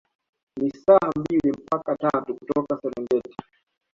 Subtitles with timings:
[0.57, 3.35] Ni saa mbili mpaka tatu kutoka Serengeti